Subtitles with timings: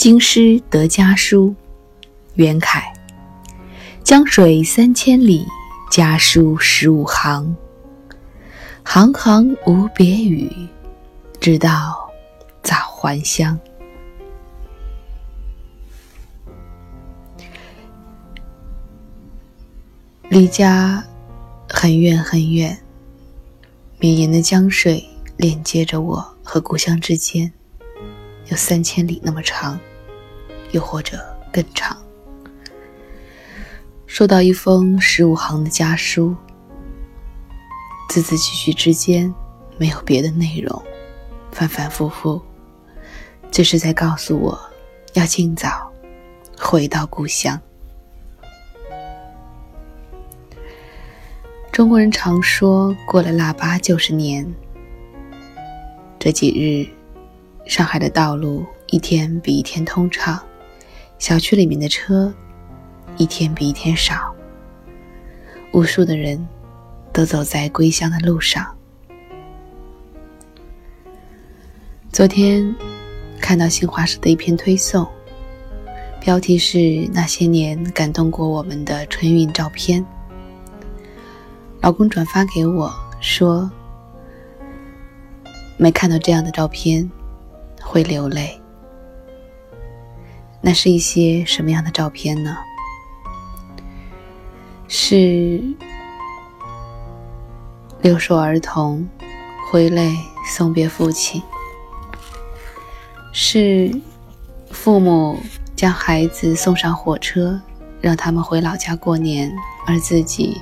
[0.00, 1.54] 京师得家书，
[2.32, 2.90] 袁凯。
[4.02, 5.46] 江水三千里，
[5.90, 7.54] 家书十五行。
[8.82, 10.50] 行行无别语，
[11.38, 12.10] 直到
[12.62, 13.60] 早还乡。
[20.30, 21.04] 离家
[21.68, 22.80] 很远很远，
[23.98, 25.06] 绵延的江水
[25.36, 27.52] 连接着我和故乡之间，
[28.46, 29.78] 有三千里那么长，
[30.72, 31.18] 又或者
[31.52, 31.96] 更长。
[34.06, 36.34] 收到一封十五行的家书，
[38.08, 39.32] 字字句句之间
[39.78, 40.82] 没有别的内容，
[41.52, 42.40] 反反复复，
[43.50, 44.58] 这是在告诉我
[45.14, 45.90] 要尽早
[46.58, 47.60] 回到故乡。
[51.70, 54.44] 中国人常说“过了腊八就是年”。
[56.18, 56.84] 这几日，
[57.64, 60.38] 上海的道路一天比一天通畅，
[61.20, 62.32] 小区里面的车
[63.18, 64.34] 一天比一天少，
[65.70, 66.48] 无数的人
[67.12, 68.74] 都走在归乡的路上。
[72.10, 72.74] 昨天
[73.38, 75.06] 看到新华社的一篇推送，
[76.20, 80.04] 标题是“那些年感动过我们的春运照片”。
[81.82, 83.70] 老公转发给我说
[85.76, 87.08] ：“没看到这样的照片，
[87.82, 88.59] 会流泪。
[90.70, 92.56] 那是一些什么样的照片呢？
[94.86, 95.60] 是
[98.00, 99.04] 留守儿童
[99.68, 100.14] 挥泪
[100.54, 101.42] 送别父亲，
[103.32, 103.90] 是
[104.70, 105.40] 父母
[105.74, 107.60] 将孩子送上火车，
[108.00, 109.52] 让他们回老家过年，
[109.88, 110.56] 而自己。”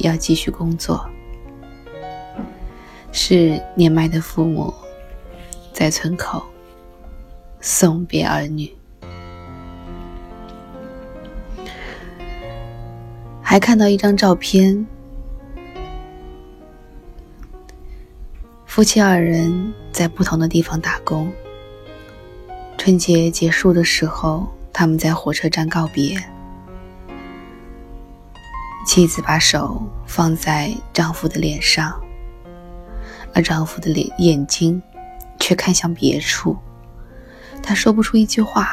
[0.00, 1.06] 要继续工作，
[3.12, 4.72] 是年迈的父母
[5.74, 6.42] 在村口
[7.60, 8.74] 送别儿女，
[13.52, 14.86] 还看到一张照片，
[18.64, 21.30] 夫妻二人在不同的地方打工。
[22.78, 26.18] 春节结束的时候，他们在火车站告别。
[28.86, 32.02] 妻子把手放在丈夫的脸上，
[33.34, 34.82] 而丈夫的脸眼睛
[35.38, 36.56] 却看向别处。
[37.62, 38.70] 他说不出一句话，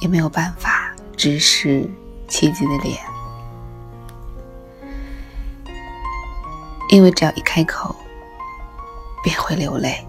[0.00, 1.86] 也没有办法直视
[2.26, 2.96] 妻子的脸，
[6.88, 7.94] 因为只要一开口，
[9.22, 10.06] 便会流泪。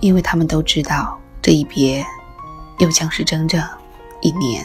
[0.00, 2.04] 因为他们都知道这一别。
[2.78, 3.58] 又将是整整
[4.20, 4.62] 一年。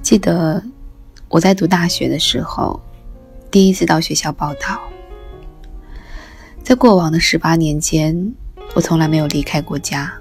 [0.00, 0.62] 记得
[1.28, 2.80] 我在读大学的时候，
[3.50, 4.80] 第一次到学校报道。
[6.62, 8.32] 在过往的十八年间，
[8.76, 10.12] 我从来没有离开过家，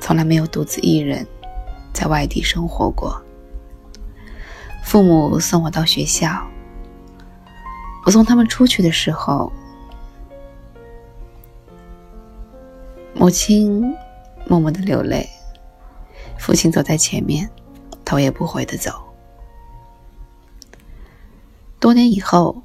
[0.00, 1.26] 从来没有独自一人
[1.92, 3.22] 在外地生活过。
[4.82, 6.44] 父母送我到学校，
[8.04, 9.52] 我送他们出去的时候，
[13.14, 13.94] 母亲。
[14.48, 15.28] 默默的流泪，
[16.36, 17.48] 父亲走在前面，
[18.04, 19.14] 头也不回的走。
[21.78, 22.60] 多年以后，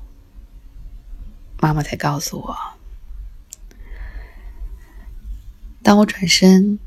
[1.62, 2.58] 妈妈才告诉我，
[5.84, 6.80] 当我转身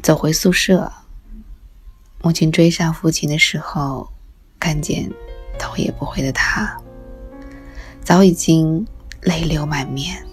[0.00, 0.90] 走回宿舍，
[2.22, 4.08] 母亲追上父亲的时候，
[4.58, 5.10] 看见
[5.58, 6.76] 头也不回的他，
[8.02, 8.86] 早已经
[9.20, 10.24] 泪流满面。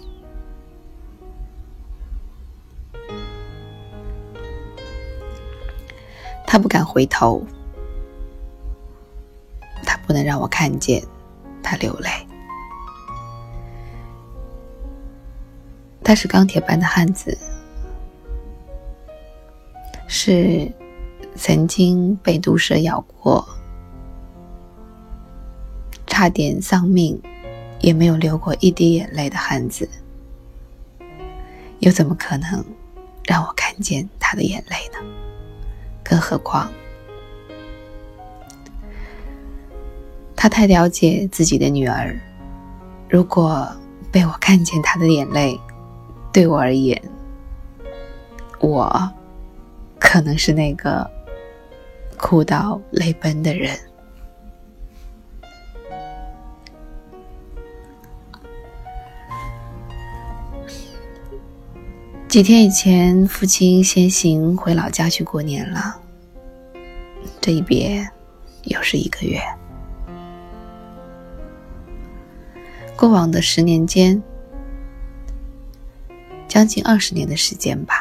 [6.46, 7.46] 他不敢回头，
[9.84, 11.00] 他不能让我看见
[11.62, 12.10] 他流泪。
[16.02, 17.38] 他是钢铁般的汉子，
[20.12, 20.68] 是
[21.36, 23.46] 曾经被毒蛇咬过，
[26.04, 27.16] 差点丧命，
[27.78, 29.88] 也没有流过一滴眼泪的汉子，
[31.78, 32.64] 又怎么可能
[33.24, 34.98] 让我看见他的眼泪呢？
[36.02, 36.68] 更何况，
[40.34, 42.20] 他太了解自己的女儿。
[43.08, 43.64] 如果
[44.10, 45.58] 被我看见他的眼泪，
[46.32, 47.00] 对我而言，
[48.58, 49.08] 我
[50.10, 51.08] 可能是那个
[52.18, 53.78] 哭到泪奔的人。
[62.26, 66.00] 几天以前，父亲先行回老家去过年了。
[67.40, 68.04] 这一别，
[68.64, 69.40] 又是一个月。
[72.96, 74.20] 过往的十年间，
[76.48, 77.99] 将近二十年的时间吧，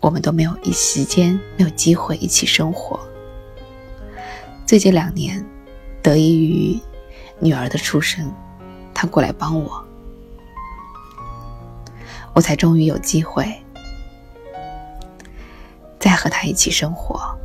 [0.00, 2.98] 我们都没有一时间没有机会一起生活。
[4.66, 5.44] 最近两年，
[6.02, 6.80] 得益于
[7.38, 8.32] 女儿的出生，
[8.94, 9.84] 她过来帮我，
[12.32, 13.54] 我才终于有机会
[15.98, 17.36] 再和她一起生活。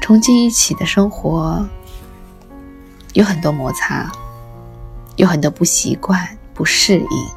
[0.00, 1.66] 重进一起的生活。
[3.14, 4.12] 有很多摩擦，
[5.16, 7.28] 有很多不习惯、不适应。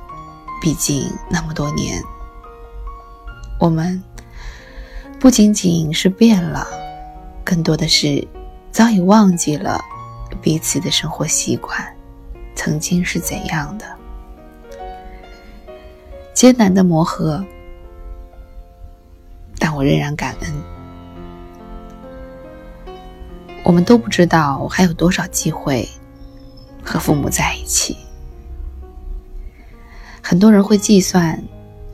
[0.62, 2.00] 毕竟那么多年，
[3.60, 4.02] 我们
[5.20, 6.68] 不仅仅是变了，
[7.44, 8.26] 更多的是
[8.72, 9.84] 早已忘记了
[10.40, 11.84] 彼此的生活习惯
[12.56, 13.86] 曾经是怎样的。
[16.36, 17.44] 艰难的磨合，
[19.58, 20.54] 但我仍然感恩。
[23.64, 25.90] 我们都不知道还有多少机会
[26.84, 27.98] 和父母在一起。
[30.22, 31.42] 很多人会计算，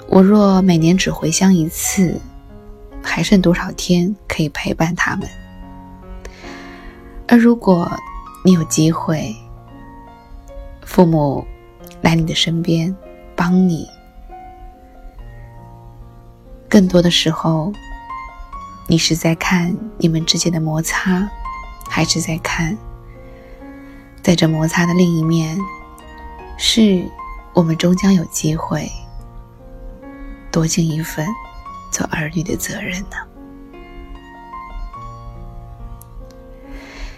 [0.08, 2.20] 我若每年只回乡一次，
[3.02, 5.28] 还剩多少天可以陪伴他们？
[7.28, 7.92] 而如果
[8.44, 9.36] 你有机会，
[10.86, 11.46] 父母
[12.02, 12.96] 来你的身边
[13.36, 13.88] 帮你，
[16.70, 17.72] 更多的时候，
[18.88, 21.28] 你是在看你们之间的摩擦。
[21.90, 22.78] 还是在看，
[24.22, 25.58] 在这摩擦的另一面，
[26.58, 27.02] 是
[27.58, 28.88] 我们终将有机会
[30.52, 31.26] 多尽一份
[31.92, 33.18] 做儿女的责任呢。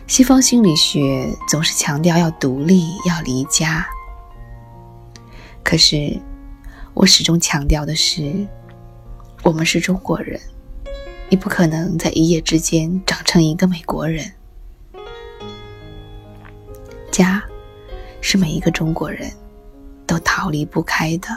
[0.07, 3.85] 西方心理学总是强调要独立、要离家，
[5.61, 6.17] 可是
[6.93, 8.47] 我始终强调的是，
[9.43, 10.39] 我们是中国人，
[11.27, 14.31] 你不可能在一夜之间长成一个美国人。
[17.11, 17.43] 家，
[18.21, 19.29] 是每一个中国人
[20.09, 21.27] 都逃离不开的。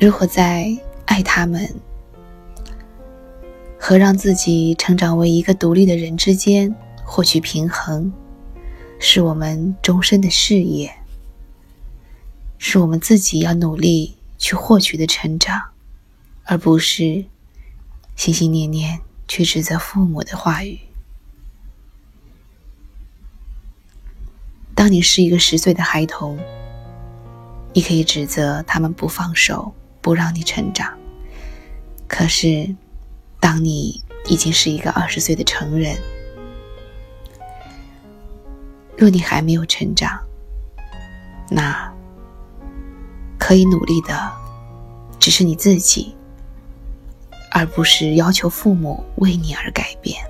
[0.00, 0.74] 如何在
[1.04, 1.68] 爱他们
[3.78, 6.74] 和让自己成长为一个独立的人之间
[7.04, 8.10] 获取平衡，
[8.98, 10.90] 是我们终身的事业，
[12.56, 15.60] 是我们自己要努力去获取的成长，
[16.44, 17.26] 而不是
[18.16, 19.00] 心心念念。
[19.28, 20.78] 去指责父母的话语。
[24.76, 26.38] 当你是一个十岁的孩童，
[27.72, 30.96] 你可以指责他们不放手，不让你成长。
[32.06, 32.72] 可是，
[33.40, 35.96] 当你已经是一个二十岁的成人，
[38.96, 40.20] 若你还没有成长，
[41.50, 41.90] 那
[43.38, 44.30] 可以努力的
[45.18, 46.14] 只是你自己。
[47.52, 50.22] 而不是要求父母为你而改变。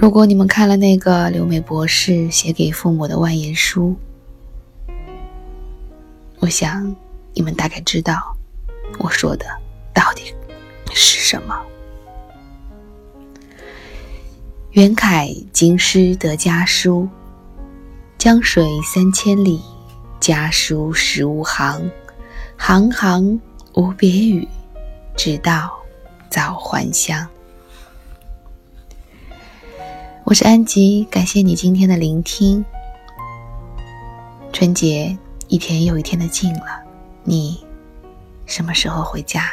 [0.00, 3.96] 如果你们看了那个留美博士写给父母的万言书，
[6.38, 6.94] 我想
[7.34, 8.14] 你们大概知道
[9.00, 9.44] 我说的
[9.92, 10.32] 到底
[10.94, 11.60] 是什么。
[14.70, 17.08] 袁凯京师得家书，
[18.16, 19.60] 江水三千里。
[20.20, 21.90] 家书十五行，
[22.56, 23.40] 行行
[23.74, 24.46] 无别语，
[25.16, 25.72] 直到
[26.30, 27.26] 早还乡。
[30.28, 32.62] 我是安吉，感谢你今天的聆听。
[34.52, 35.16] 春节
[35.46, 36.82] 一天又一天的近了，
[37.24, 37.64] 你
[38.44, 39.50] 什么时候回家？